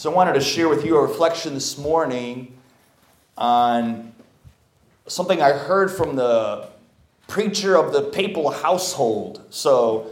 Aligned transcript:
So 0.00 0.10
I 0.10 0.14
wanted 0.14 0.32
to 0.32 0.40
share 0.40 0.66
with 0.66 0.82
you 0.86 0.96
a 0.96 1.02
reflection 1.02 1.52
this 1.52 1.76
morning 1.76 2.56
on 3.36 4.14
something 5.06 5.42
I 5.42 5.52
heard 5.52 5.90
from 5.90 6.16
the 6.16 6.70
preacher 7.28 7.76
of 7.76 7.92
the 7.92 8.04
papal 8.04 8.50
household. 8.50 9.44
So 9.50 10.10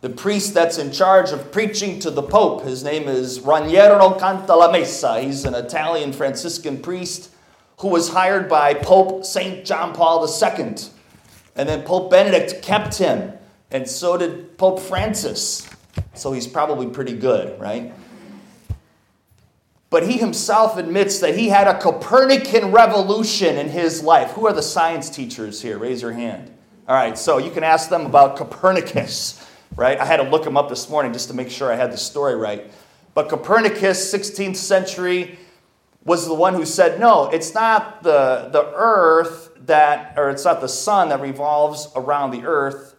the 0.00 0.08
priest 0.08 0.54
that's 0.54 0.78
in 0.78 0.92
charge 0.92 1.30
of 1.30 1.52
preaching 1.52 2.00
to 2.00 2.10
the 2.10 2.22
Pope, 2.22 2.62
his 2.62 2.82
name 2.82 3.06
is 3.06 3.40
Raniero 3.40 4.18
Cantalamessa. 4.18 5.22
He's 5.22 5.44
an 5.44 5.54
Italian 5.54 6.14
Franciscan 6.14 6.80
priest 6.80 7.30
who 7.80 7.88
was 7.88 8.08
hired 8.08 8.48
by 8.48 8.72
Pope 8.72 9.26
St. 9.26 9.62
John 9.62 9.92
Paul 9.92 10.26
II. 10.26 10.74
And 11.54 11.68
then 11.68 11.82
Pope 11.82 12.10
Benedict 12.10 12.62
kept 12.62 12.96
him, 12.96 13.34
and 13.70 13.86
so 13.86 14.16
did 14.16 14.56
Pope 14.56 14.80
Francis. 14.80 15.68
So 16.14 16.32
he's 16.32 16.46
probably 16.46 16.86
pretty 16.86 17.14
good, 17.14 17.60
right? 17.60 17.92
But 19.90 20.06
he 20.06 20.18
himself 20.18 20.76
admits 20.76 21.18
that 21.20 21.36
he 21.36 21.48
had 21.48 21.66
a 21.66 21.78
Copernican 21.78 22.72
revolution 22.72 23.56
in 23.56 23.68
his 23.70 24.02
life. 24.02 24.32
Who 24.32 24.46
are 24.46 24.52
the 24.52 24.62
science 24.62 25.08
teachers 25.08 25.62
here? 25.62 25.78
Raise 25.78 26.02
your 26.02 26.12
hand. 26.12 26.52
All 26.86 26.94
right, 26.94 27.16
so 27.16 27.38
you 27.38 27.50
can 27.50 27.64
ask 27.64 27.88
them 27.88 28.06
about 28.06 28.36
Copernicus, 28.36 29.46
right? 29.76 29.98
I 29.98 30.04
had 30.04 30.18
to 30.18 30.22
look 30.24 30.46
him 30.46 30.56
up 30.56 30.68
this 30.68 30.88
morning 30.88 31.12
just 31.12 31.28
to 31.28 31.34
make 31.34 31.50
sure 31.50 31.72
I 31.72 31.76
had 31.76 31.92
the 31.92 31.98
story 31.98 32.34
right. 32.34 32.70
But 33.14 33.28
Copernicus, 33.28 34.12
16th 34.12 34.56
century, 34.56 35.38
was 36.04 36.26
the 36.26 36.34
one 36.34 36.54
who 36.54 36.64
said, 36.64 37.00
no, 37.00 37.28
it's 37.28 37.54
not 37.54 38.02
the, 38.02 38.48
the 38.52 38.72
earth 38.74 39.50
that, 39.66 40.14
or 40.16 40.30
it's 40.30 40.44
not 40.44 40.60
the 40.60 40.68
sun 40.68 41.10
that 41.10 41.20
revolves 41.20 41.88
around 41.96 42.30
the 42.30 42.44
earth. 42.44 42.94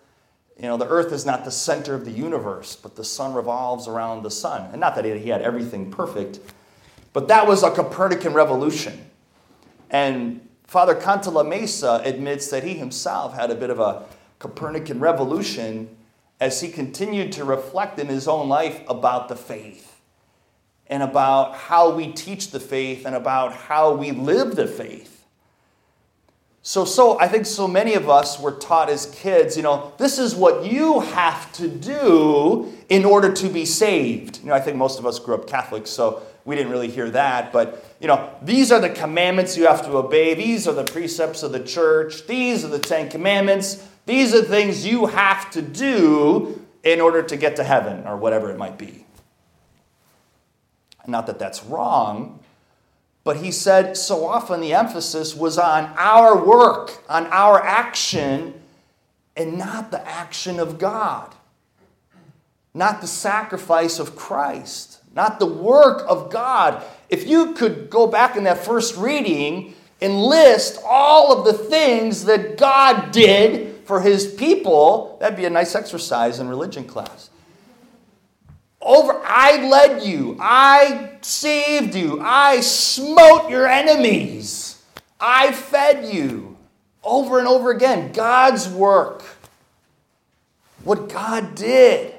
You 0.57 0.67
know, 0.67 0.77
the 0.77 0.87
earth 0.87 1.13
is 1.13 1.25
not 1.25 1.45
the 1.45 1.51
center 1.51 1.95
of 1.95 2.05
the 2.05 2.11
universe, 2.11 2.75
but 2.75 2.95
the 2.95 3.03
sun 3.03 3.33
revolves 3.33 3.87
around 3.87 4.23
the 4.23 4.31
sun. 4.31 4.69
And 4.71 4.79
not 4.81 4.95
that 4.95 5.05
he 5.05 5.29
had 5.29 5.41
everything 5.41 5.89
perfect, 5.89 6.39
but 7.13 7.27
that 7.27 7.47
was 7.47 7.63
a 7.63 7.71
Copernican 7.71 8.33
revolution. 8.33 9.09
And 9.89 10.47
Father 10.67 10.95
Cantalamessa 10.95 12.05
admits 12.05 12.49
that 12.49 12.63
he 12.63 12.75
himself 12.75 13.33
had 13.33 13.49
a 13.49 13.55
bit 13.55 13.69
of 13.69 13.79
a 13.79 14.05
Copernican 14.37 14.99
revolution 14.99 15.95
as 16.39 16.61
he 16.61 16.69
continued 16.69 17.31
to 17.33 17.43
reflect 17.43 17.99
in 17.99 18.07
his 18.07 18.27
own 18.27 18.47
life 18.47 18.81
about 18.87 19.27
the 19.27 19.35
faith 19.35 19.99
and 20.87 21.03
about 21.03 21.55
how 21.55 21.91
we 21.91 22.11
teach 22.11 22.51
the 22.51 22.59
faith 22.59 23.05
and 23.05 23.15
about 23.15 23.53
how 23.53 23.93
we 23.93 24.11
live 24.11 24.55
the 24.55 24.67
faith. 24.67 25.25
So, 26.61 26.85
so 26.85 27.19
I 27.19 27.27
think 27.27 27.45
so 27.45 27.67
many 27.67 27.93
of 27.93 28.09
us 28.09 28.39
were 28.39 28.51
taught 28.51 28.89
as 28.89 29.07
kids, 29.07 29.57
you 29.57 29.63
know, 29.63 29.93
this 29.97 30.19
is 30.19 30.35
what 30.35 30.69
you 30.69 30.99
have 30.99 31.51
to 31.53 31.67
do 31.67 32.71
in 32.89 33.05
order 33.05 33.31
to 33.33 33.49
be 33.49 33.65
saved. 33.65 34.39
You 34.41 34.49
know, 34.49 34.53
I 34.53 34.59
think 34.59 34.77
most 34.77 34.99
of 34.99 35.05
us 35.05 35.19
grew 35.19 35.35
up 35.35 35.47
Catholic, 35.47 35.87
so 35.87 36.21
we 36.49 36.55
didn't 36.55 36.71
really 36.71 36.89
hear 36.89 37.11
that, 37.11 37.53
but 37.53 37.85
you 37.99 38.07
know, 38.07 38.33
these 38.41 38.71
are 38.71 38.79
the 38.79 38.89
commandments 38.89 39.55
you 39.55 39.67
have 39.67 39.83
to 39.83 39.95
obey. 39.95 40.33
These 40.33 40.67
are 40.67 40.73
the 40.73 40.83
precepts 40.83 41.43
of 41.43 41.51
the 41.51 41.59
church. 41.59 42.25
These 42.25 42.65
are 42.65 42.69
the 42.69 42.79
10 42.79 43.09
commandments. 43.09 43.87
These 44.07 44.33
are 44.33 44.41
things 44.41 44.83
you 44.83 45.05
have 45.05 45.51
to 45.51 45.61
do 45.61 46.65
in 46.83 47.01
order 47.01 47.21
to 47.21 47.37
get 47.37 47.57
to 47.57 47.63
heaven 47.63 48.07
or 48.07 48.17
whatever 48.17 48.49
it 48.49 48.57
might 48.57 48.79
be. 48.79 49.05
Not 51.05 51.27
that 51.27 51.37
that's 51.37 51.63
wrong, 51.63 52.39
but 53.23 53.37
he 53.37 53.51
said 53.51 53.95
so 53.95 54.25
often 54.25 54.59
the 54.59 54.73
emphasis 54.73 55.35
was 55.35 55.59
on 55.59 55.93
our 55.97 56.43
work, 56.43 57.03
on 57.07 57.27
our 57.27 57.63
action, 57.63 58.59
and 59.37 59.59
not 59.59 59.91
the 59.91 60.03
action 60.07 60.59
of 60.59 60.79
God, 60.79 61.35
not 62.73 63.01
the 63.01 63.07
sacrifice 63.07 63.99
of 63.99 64.15
Christ 64.15 64.98
not 65.15 65.39
the 65.39 65.45
work 65.45 66.03
of 66.07 66.31
God. 66.31 66.83
If 67.09 67.27
you 67.27 67.53
could 67.53 67.89
go 67.89 68.07
back 68.07 68.35
in 68.35 68.43
that 68.43 68.63
first 68.63 68.95
reading 68.97 69.73
and 70.01 70.21
list 70.21 70.79
all 70.85 71.37
of 71.37 71.45
the 71.45 71.53
things 71.53 72.25
that 72.25 72.57
God 72.57 73.11
did 73.11 73.85
for 73.85 74.01
his 74.01 74.33
people, 74.33 75.17
that'd 75.19 75.37
be 75.37 75.45
a 75.45 75.49
nice 75.49 75.75
exercise 75.75 76.39
in 76.39 76.47
religion 76.47 76.85
class. 76.85 77.29
Over, 78.81 79.19
I 79.25 79.67
led 79.67 80.03
you, 80.03 80.37
I 80.39 81.17
saved 81.21 81.95
you, 81.95 82.21
I 82.21 82.61
smote 82.61 83.49
your 83.49 83.67
enemies, 83.67 84.81
I 85.19 85.51
fed 85.51 86.13
you. 86.13 86.55
Over 87.03 87.39
and 87.39 87.47
over 87.47 87.71
again, 87.71 88.11
God's 88.11 88.67
work, 88.69 89.23
what 90.83 91.09
God 91.09 91.55
did. 91.55 92.13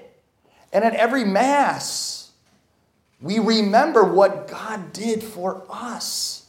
And 0.72 0.84
at 0.84 0.94
every 0.94 1.24
Mass, 1.24 2.09
we 3.20 3.38
remember 3.38 4.02
what 4.04 4.48
God 4.48 4.92
did 4.92 5.22
for 5.22 5.62
us. 5.68 6.46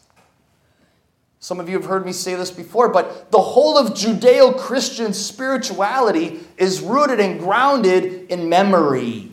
Some 1.39 1.59
of 1.59 1.67
you 1.67 1.75
have 1.75 1.85
heard 1.85 2.05
me 2.05 2.13
say 2.13 2.35
this 2.35 2.51
before, 2.51 2.89
but 2.89 3.31
the 3.31 3.41
whole 3.41 3.77
of 3.77 3.93
Judeo 3.93 4.57
Christian 4.57 5.13
spirituality 5.13 6.39
is 6.57 6.81
rooted 6.81 7.19
and 7.19 7.39
grounded 7.39 8.29
in 8.29 8.47
memory. 8.47 9.31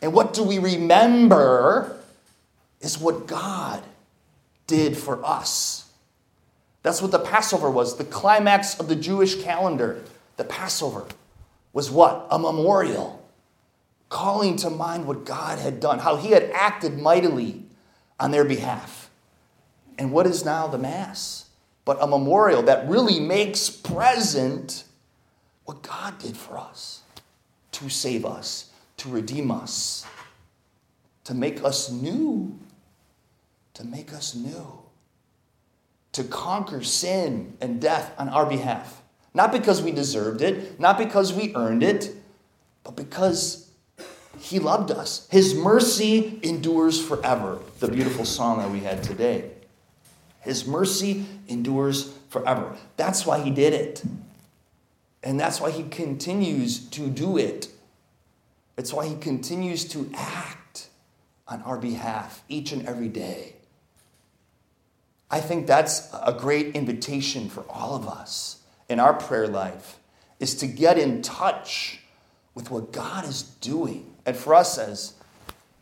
And 0.00 0.12
what 0.12 0.32
do 0.32 0.42
we 0.42 0.58
remember 0.58 1.96
is 2.80 2.98
what 2.98 3.26
God 3.26 3.82
did 4.66 4.96
for 4.96 5.24
us. 5.24 5.90
That's 6.82 7.02
what 7.02 7.10
the 7.10 7.18
Passover 7.18 7.70
was. 7.70 7.96
The 7.96 8.04
climax 8.04 8.78
of 8.80 8.88
the 8.88 8.96
Jewish 8.96 9.42
calendar, 9.42 10.02
the 10.36 10.44
Passover, 10.44 11.06
was 11.72 11.90
what? 11.90 12.26
A 12.30 12.38
memorial 12.38 13.21
calling 14.12 14.56
to 14.56 14.68
mind 14.68 15.06
what 15.06 15.24
God 15.24 15.58
had 15.58 15.80
done, 15.80 15.98
how 15.98 16.16
he 16.16 16.32
had 16.32 16.50
acted 16.52 16.98
mightily 16.98 17.64
on 18.20 18.30
their 18.30 18.44
behalf. 18.44 19.10
And 19.98 20.12
what 20.12 20.26
is 20.26 20.44
now 20.44 20.66
the 20.68 20.76
Mass? 20.76 21.46
But 21.86 21.96
a 21.98 22.06
memorial 22.06 22.62
that 22.64 22.86
really 22.88 23.18
makes 23.18 23.70
present 23.70 24.84
what 25.64 25.82
God 25.82 26.18
did 26.18 26.36
for 26.36 26.58
us 26.58 27.00
to 27.72 27.88
save 27.88 28.26
us, 28.26 28.70
to 28.98 29.08
redeem 29.08 29.50
us, 29.50 30.06
to 31.24 31.32
make 31.32 31.64
us 31.64 31.90
new, 31.90 32.58
to 33.72 33.82
make 33.82 34.12
us 34.12 34.34
new, 34.34 34.82
to 36.12 36.22
conquer 36.24 36.82
sin 36.82 37.56
and 37.62 37.80
death 37.80 38.12
on 38.18 38.28
our 38.28 38.44
behalf. 38.44 39.00
Not 39.32 39.52
because 39.52 39.80
we 39.80 39.90
deserved 39.90 40.42
it, 40.42 40.78
not 40.78 40.98
because 40.98 41.32
we 41.32 41.56
earned 41.56 41.82
it, 41.82 42.14
but 42.84 42.94
because 42.94 43.71
he 44.42 44.58
loved 44.58 44.90
us. 44.90 45.28
His 45.30 45.54
mercy 45.54 46.40
endures 46.42 47.00
forever. 47.00 47.60
The 47.78 47.86
beautiful 47.86 48.24
song 48.24 48.58
that 48.58 48.70
we 48.70 48.80
had 48.80 49.00
today. 49.02 49.52
His 50.40 50.66
mercy 50.66 51.24
endures 51.46 52.12
forever. 52.28 52.76
That's 52.96 53.24
why 53.24 53.40
he 53.40 53.50
did 53.50 53.72
it. 53.72 54.02
And 55.22 55.38
that's 55.38 55.60
why 55.60 55.70
he 55.70 55.84
continues 55.84 56.80
to 56.90 57.08
do 57.08 57.38
it. 57.38 57.68
It's 58.76 58.92
why 58.92 59.06
he 59.06 59.14
continues 59.14 59.84
to 59.90 60.10
act 60.14 60.88
on 61.46 61.62
our 61.62 61.78
behalf 61.78 62.42
each 62.48 62.72
and 62.72 62.84
every 62.88 63.08
day. 63.08 63.54
I 65.30 65.40
think 65.40 65.68
that's 65.68 66.12
a 66.12 66.32
great 66.32 66.74
invitation 66.74 67.48
for 67.48 67.64
all 67.70 67.94
of 67.94 68.08
us 68.08 68.58
in 68.88 68.98
our 68.98 69.14
prayer 69.14 69.46
life 69.46 69.98
is 70.40 70.56
to 70.56 70.66
get 70.66 70.98
in 70.98 71.22
touch 71.22 72.01
with 72.54 72.70
what 72.70 72.92
God 72.92 73.24
is 73.24 73.42
doing 73.42 74.14
and 74.26 74.36
for 74.36 74.54
us 74.54 74.78
as 74.78 75.14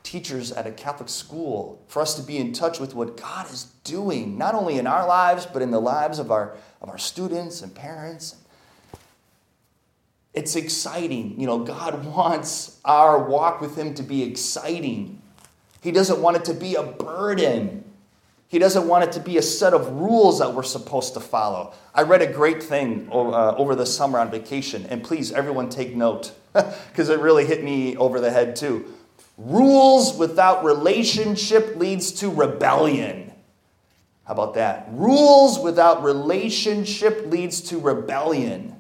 teachers 0.03 0.51
at 0.51 0.67
a 0.67 0.73
Catholic 0.73 1.09
school, 1.09 1.83
for 1.89 2.01
us 2.01 2.15
to 2.15 2.23
be 2.23 2.39
in 2.39 2.53
touch 2.53 2.81
with 2.81 2.95
what 2.95 3.17
God 3.17 3.51
is 3.51 3.65
doing, 3.85 4.39
not 4.39 4.55
only 4.55 4.79
in 4.79 4.87
our 4.87 5.07
lives, 5.07 5.47
but 5.47 5.63
in 5.63 5.71
the 5.71 5.81
lives 5.81 6.19
of 6.19 6.31
our, 6.31 6.57
of 6.81 6.89
our 6.89 6.99
students 6.99 7.63
and 7.63 7.75
parents. 7.75 8.37
It's 10.33 10.57
exciting. 10.57 11.39
You 11.39 11.47
know, 11.47 11.61
God 11.61 12.05
wants 12.17 12.81
our 12.85 13.23
walk 13.23 13.61
with 13.61 13.77
Him 13.77 13.95
to 13.95 14.03
be 14.03 14.23
exciting. 14.23 15.21
He 15.83 15.93
doesn't 15.93 16.21
want 16.21 16.37
it 16.37 16.45
to 16.47 16.55
be 16.55 16.75
a 16.75 16.83
burden. 16.83 17.80
He 18.51 18.59
doesn't 18.59 18.89
want 18.89 19.05
it 19.05 19.13
to 19.13 19.21
be 19.21 19.39
a 19.39 19.43
set 19.43 19.75
of 19.75 19.93
rules 19.93 20.41
that 20.41 20.53
we're 20.53 20.65
supposed 20.65 21.15
to 21.15 21.21
follow. 21.21 21.73
I 21.95 22.03
read 22.03 22.21
a 22.21 22.27
great 22.27 22.61
thing 22.61 23.09
uh, 23.13 23.55
over 23.55 23.77
the 23.77 23.87
summer 23.87 24.19
on 24.19 24.29
vacation, 24.29 24.87
and 24.87 25.05
please, 25.05 25.31
everyone, 25.31 25.69
take 25.69 25.95
note 25.95 26.33
because 26.53 27.11
it 27.11 27.21
really 27.21 27.47
hit 27.47 27.63
me 27.63 27.97
over 27.97 28.21
the 28.21 28.33
head 28.33 28.57
too. 28.57 28.93
Rules 29.39 30.19
without 30.19 30.65
relationship 30.65 31.77
leads 31.77 32.11
to 32.15 32.29
rebellion. 32.29 33.33
How 34.25 34.35
about 34.35 34.55
that? 34.55 34.89
Rules 34.91 35.61
without 35.61 36.03
relationship 36.03 37.27
leads 37.27 37.61
to 37.61 37.79
rebellion. 37.79 38.75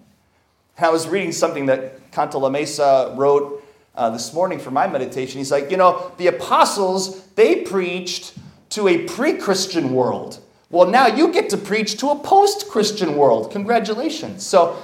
I 0.77 0.91
was 0.91 1.07
reading 1.07 1.31
something 1.31 1.67
that 1.67 2.11
Cantalamessa 2.11 3.17
wrote 3.17 3.65
uh, 3.95 4.11
this 4.11 4.35
morning 4.35 4.59
for 4.59 4.73
my 4.73 4.89
meditation. 4.89 5.39
He's 5.39 5.53
like, 5.53 5.71
you 5.71 5.77
know, 5.77 6.11
the 6.17 6.27
apostles, 6.27 7.25
they 7.37 7.63
preached 7.63 8.35
to 8.71 8.89
a 8.89 9.07
pre 9.07 9.35
Christian 9.35 9.93
world. 9.93 10.41
Well, 10.71 10.89
now 10.89 11.09
you 11.09 11.33
get 11.33 11.51
to 11.51 11.57
preach 11.57 11.99
to 11.99 12.11
a 12.11 12.19
post 12.19 12.69
Christian 12.69 13.17
world. 13.17 13.51
Congratulations. 13.51 14.47
So, 14.47 14.81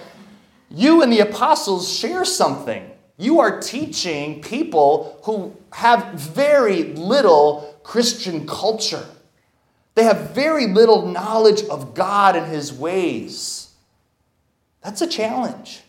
you 0.70 1.02
and 1.02 1.12
the 1.12 1.20
apostles 1.20 1.92
share 1.92 2.24
something. 2.24 2.90
you 3.18 3.40
are 3.40 3.60
teaching 3.60 4.42
people 4.42 5.18
who 5.24 5.56
have 5.72 6.12
very 6.12 6.82
little 6.94 7.80
Christian 7.82 8.46
culture. 8.46 9.06
They 9.94 10.04
have 10.04 10.30
very 10.30 10.66
little 10.66 11.06
knowledge 11.06 11.62
of 11.64 11.94
God 11.94 12.36
and 12.36 12.46
His 12.46 12.72
ways. 12.72 13.70
That's 14.82 15.00
a 15.00 15.06
challenge. 15.06 15.80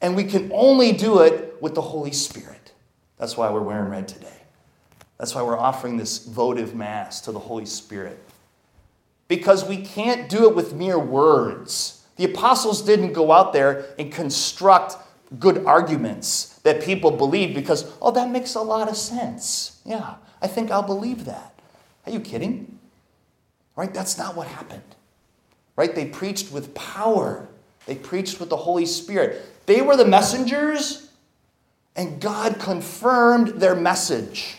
And 0.00 0.16
we 0.16 0.24
can 0.24 0.50
only 0.52 0.92
do 0.92 1.20
it 1.20 1.56
with 1.62 1.74
the 1.74 1.82
Holy 1.82 2.12
Spirit. 2.12 2.72
That's 3.18 3.36
why 3.36 3.50
we're 3.50 3.60
wearing 3.60 3.90
red 3.90 4.08
today. 4.08 4.42
That's 5.18 5.34
why 5.34 5.42
we're 5.42 5.58
offering 5.58 5.96
this 5.96 6.24
votive 6.24 6.74
Mass 6.74 7.20
to 7.22 7.32
the 7.32 7.38
Holy 7.38 7.66
Spirit. 7.66 8.18
Because 9.28 9.66
we 9.66 9.78
can't 9.78 10.28
do 10.28 10.48
it 10.48 10.54
with 10.54 10.74
mere 10.74 10.98
words. 10.98 12.04
The 12.16 12.24
apostles 12.24 12.82
didn't 12.82 13.12
go 13.12 13.32
out 13.32 13.52
there 13.52 13.86
and 13.98 14.12
construct 14.12 14.96
good 15.38 15.64
arguments 15.64 16.58
that 16.62 16.82
people 16.82 17.10
believe 17.10 17.54
because, 17.54 17.92
oh, 18.00 18.10
that 18.12 18.30
makes 18.30 18.54
a 18.54 18.60
lot 18.60 18.88
of 18.88 18.96
sense. 18.96 19.80
Yeah, 19.84 20.16
I 20.40 20.46
think 20.46 20.70
I'll 20.70 20.82
believe 20.82 21.24
that. 21.24 21.54
Are 22.06 22.12
you 22.12 22.20
kidding? 22.20 22.78
Right? 23.74 23.92
That's 23.92 24.16
not 24.16 24.36
what 24.36 24.46
happened. 24.46 24.82
Right? 25.74 25.94
They 25.94 26.06
preached 26.06 26.52
with 26.52 26.74
power, 26.74 27.48
they 27.86 27.96
preached 27.96 28.40
with 28.40 28.50
the 28.50 28.56
Holy 28.56 28.86
Spirit. 28.86 29.44
They 29.66 29.82
were 29.82 29.96
the 29.96 30.04
messengers, 30.04 31.10
and 31.96 32.20
God 32.20 32.60
confirmed 32.60 33.60
their 33.60 33.74
message 33.74 34.58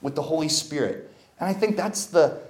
with 0.00 0.14
the 0.14 0.22
Holy 0.22 0.48
Spirit. 0.48 1.10
And 1.40 1.48
I 1.48 1.52
think 1.52 1.76
that's 1.76 2.06
the, 2.06 2.40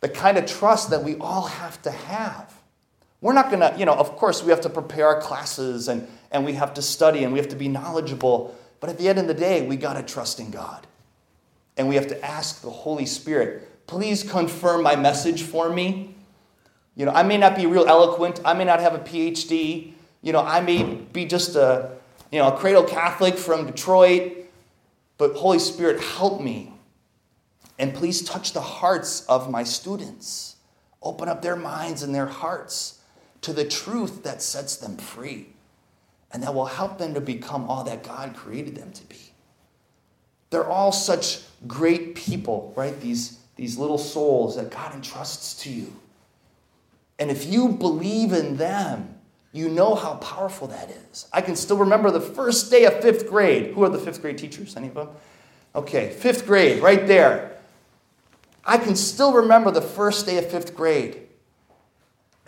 the 0.00 0.08
kind 0.08 0.38
of 0.38 0.46
trust 0.46 0.90
that 0.90 1.02
we 1.02 1.16
all 1.16 1.46
have 1.46 1.80
to 1.82 1.90
have. 1.90 2.54
We're 3.20 3.32
not 3.32 3.50
going 3.50 3.60
to, 3.60 3.78
you 3.78 3.86
know, 3.86 3.94
of 3.94 4.16
course, 4.16 4.42
we 4.42 4.50
have 4.50 4.60
to 4.62 4.70
prepare 4.70 5.06
our 5.06 5.20
classes 5.20 5.88
and, 5.88 6.06
and 6.30 6.44
we 6.44 6.52
have 6.54 6.74
to 6.74 6.82
study 6.82 7.24
and 7.24 7.32
we 7.32 7.38
have 7.38 7.48
to 7.48 7.56
be 7.56 7.68
knowledgeable. 7.68 8.56
But 8.80 8.90
at 8.90 8.98
the 8.98 9.08
end 9.08 9.18
of 9.18 9.26
the 9.26 9.34
day, 9.34 9.66
we 9.66 9.76
got 9.76 9.94
to 9.94 10.02
trust 10.02 10.38
in 10.38 10.50
God. 10.50 10.86
And 11.76 11.88
we 11.88 11.94
have 11.96 12.06
to 12.08 12.24
ask 12.24 12.62
the 12.62 12.70
Holy 12.70 13.06
Spirit, 13.06 13.86
please 13.86 14.22
confirm 14.22 14.82
my 14.82 14.96
message 14.96 15.42
for 15.42 15.68
me. 15.68 16.14
You 16.94 17.04
know, 17.04 17.12
I 17.12 17.22
may 17.22 17.36
not 17.36 17.56
be 17.56 17.66
real 17.66 17.86
eloquent, 17.86 18.40
I 18.44 18.54
may 18.54 18.64
not 18.64 18.80
have 18.80 18.94
a 18.94 18.98
PhD, 18.98 19.92
you 20.22 20.32
know, 20.32 20.40
I 20.40 20.60
may 20.60 20.82
be 20.82 21.26
just 21.26 21.54
a, 21.54 21.90
you 22.32 22.38
know, 22.38 22.48
a 22.48 22.56
cradle 22.56 22.82
Catholic 22.82 23.36
from 23.36 23.66
Detroit, 23.66 24.32
but 25.18 25.34
Holy 25.34 25.58
Spirit, 25.58 26.00
help 26.00 26.40
me 26.40 26.72
and 27.78 27.94
please 27.94 28.22
touch 28.22 28.52
the 28.52 28.60
hearts 28.60 29.24
of 29.26 29.50
my 29.50 29.62
students. 29.62 30.56
Open 31.02 31.28
up 31.28 31.42
their 31.42 31.56
minds 31.56 32.02
and 32.02 32.14
their 32.14 32.26
hearts 32.26 33.00
to 33.42 33.52
the 33.52 33.64
truth 33.64 34.22
that 34.24 34.42
sets 34.42 34.76
them 34.76 34.96
free 34.96 35.48
and 36.32 36.42
that 36.42 36.54
will 36.54 36.66
help 36.66 36.98
them 36.98 37.14
to 37.14 37.20
become 37.20 37.68
all 37.68 37.84
that 37.84 38.02
God 38.02 38.34
created 38.34 38.74
them 38.74 38.92
to 38.92 39.04
be. 39.04 39.16
They're 40.50 40.68
all 40.68 40.92
such 40.92 41.42
great 41.66 42.14
people, 42.14 42.72
right? 42.76 42.98
These, 43.00 43.38
these 43.56 43.78
little 43.78 43.98
souls 43.98 44.56
that 44.56 44.70
God 44.70 44.94
entrusts 44.94 45.62
to 45.62 45.70
you. 45.70 45.92
And 47.18 47.30
if 47.30 47.46
you 47.46 47.68
believe 47.68 48.32
in 48.32 48.56
them, 48.56 49.14
you 49.52 49.68
know 49.68 49.94
how 49.94 50.14
powerful 50.16 50.68
that 50.68 50.90
is. 50.90 51.28
I 51.32 51.40
can 51.40 51.56
still 51.56 51.78
remember 51.78 52.10
the 52.10 52.20
first 52.20 52.70
day 52.70 52.84
of 52.84 53.00
fifth 53.00 53.28
grade. 53.28 53.72
Who 53.72 53.84
are 53.84 53.88
the 53.88 53.98
fifth 53.98 54.20
grade 54.20 54.36
teachers? 54.36 54.76
Any 54.76 54.88
of 54.88 54.94
them? 54.94 55.08
Okay, 55.74 56.10
fifth 56.10 56.46
grade, 56.46 56.82
right 56.82 57.06
there. 57.06 57.55
I 58.66 58.78
can 58.78 58.96
still 58.96 59.32
remember 59.32 59.70
the 59.70 59.80
first 59.80 60.26
day 60.26 60.38
of 60.38 60.50
fifth 60.50 60.74
grade. 60.74 61.22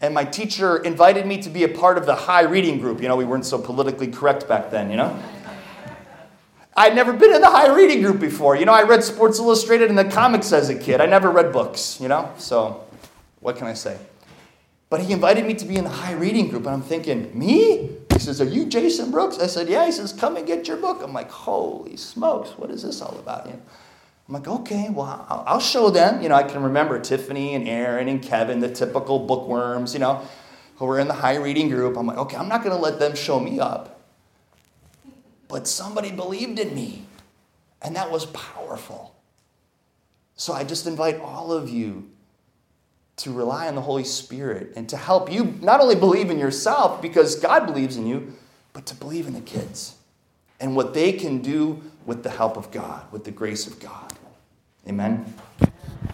And 0.00 0.12
my 0.14 0.24
teacher 0.24 0.76
invited 0.76 1.26
me 1.26 1.40
to 1.42 1.50
be 1.50 1.64
a 1.64 1.68
part 1.68 1.96
of 1.96 2.06
the 2.06 2.14
high 2.14 2.42
reading 2.42 2.78
group. 2.80 3.00
You 3.00 3.08
know, 3.08 3.16
we 3.16 3.24
weren't 3.24 3.46
so 3.46 3.58
politically 3.58 4.08
correct 4.08 4.48
back 4.48 4.70
then, 4.70 4.90
you 4.90 4.96
know? 4.96 5.18
I'd 6.76 6.94
never 6.94 7.12
been 7.12 7.34
in 7.34 7.40
the 7.40 7.50
high 7.50 7.74
reading 7.74 8.02
group 8.02 8.20
before. 8.20 8.54
You 8.56 8.64
know, 8.64 8.72
I 8.72 8.82
read 8.82 9.02
Sports 9.02 9.38
Illustrated 9.38 9.88
and 9.88 9.98
the 9.98 10.04
comics 10.04 10.52
as 10.52 10.68
a 10.68 10.74
kid. 10.76 11.00
I 11.00 11.06
never 11.06 11.30
read 11.30 11.52
books, 11.52 12.00
you 12.00 12.06
know? 12.06 12.32
So, 12.38 12.84
what 13.40 13.56
can 13.56 13.66
I 13.66 13.74
say? 13.74 13.98
But 14.90 15.00
he 15.00 15.12
invited 15.12 15.44
me 15.44 15.54
to 15.54 15.64
be 15.64 15.76
in 15.76 15.84
the 15.84 15.90
high 15.90 16.12
reading 16.12 16.48
group, 16.48 16.64
and 16.66 16.74
I'm 16.74 16.82
thinking, 16.82 17.36
me? 17.36 17.90
He 18.12 18.18
says, 18.18 18.40
Are 18.40 18.44
you 18.44 18.66
Jason 18.66 19.10
Brooks? 19.10 19.38
I 19.38 19.46
said, 19.46 19.68
Yeah. 19.68 19.86
He 19.86 19.92
says, 19.92 20.12
Come 20.12 20.36
and 20.36 20.46
get 20.46 20.66
your 20.66 20.76
book. 20.76 21.02
I'm 21.02 21.12
like, 21.12 21.30
Holy 21.30 21.96
smokes, 21.96 22.50
what 22.58 22.70
is 22.70 22.82
this 22.82 23.00
all 23.00 23.16
about? 23.18 23.46
You 23.46 23.52
know? 23.52 23.62
I'm 24.28 24.34
like, 24.34 24.46
okay, 24.46 24.90
well, 24.90 25.24
I'll 25.46 25.60
show 25.60 25.88
them. 25.88 26.22
You 26.22 26.28
know, 26.28 26.34
I 26.34 26.42
can 26.42 26.62
remember 26.62 27.00
Tiffany 27.00 27.54
and 27.54 27.66
Aaron 27.66 28.08
and 28.08 28.22
Kevin, 28.22 28.60
the 28.60 28.70
typical 28.70 29.20
bookworms, 29.20 29.94
you 29.94 30.00
know, 30.00 30.22
who 30.76 30.84
were 30.84 30.98
in 30.98 31.08
the 31.08 31.14
high 31.14 31.36
reading 31.36 31.70
group. 31.70 31.96
I'm 31.96 32.06
like, 32.06 32.18
okay, 32.18 32.36
I'm 32.36 32.48
not 32.48 32.62
going 32.62 32.76
to 32.76 32.82
let 32.82 32.98
them 32.98 33.16
show 33.16 33.40
me 33.40 33.58
up. 33.58 34.00
But 35.48 35.66
somebody 35.66 36.12
believed 36.12 36.58
in 36.58 36.74
me, 36.74 37.06
and 37.80 37.96
that 37.96 38.10
was 38.10 38.26
powerful. 38.26 39.16
So 40.36 40.52
I 40.52 40.62
just 40.62 40.86
invite 40.86 41.18
all 41.20 41.50
of 41.50 41.70
you 41.70 42.10
to 43.16 43.32
rely 43.32 43.66
on 43.66 43.74
the 43.74 43.80
Holy 43.80 44.04
Spirit 44.04 44.74
and 44.76 44.86
to 44.90 44.98
help 44.98 45.32
you 45.32 45.58
not 45.62 45.80
only 45.80 45.96
believe 45.96 46.30
in 46.30 46.38
yourself 46.38 47.00
because 47.00 47.34
God 47.34 47.64
believes 47.64 47.96
in 47.96 48.06
you, 48.06 48.34
but 48.74 48.84
to 48.86 48.94
believe 48.94 49.26
in 49.26 49.32
the 49.32 49.40
kids 49.40 49.97
and 50.60 50.74
what 50.76 50.94
they 50.94 51.12
can 51.12 51.40
do 51.40 51.82
with 52.06 52.22
the 52.22 52.30
help 52.30 52.56
of 52.56 52.70
God, 52.70 53.10
with 53.12 53.24
the 53.24 53.30
grace 53.30 53.66
of 53.66 53.78
God. 53.78 54.12
Amen. 54.88 55.34